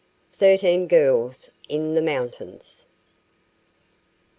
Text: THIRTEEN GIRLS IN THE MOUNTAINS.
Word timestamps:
THIRTEEN 0.39 0.87
GIRLS 0.87 1.51
IN 1.69 1.93
THE 1.93 2.01
MOUNTAINS. 2.01 2.87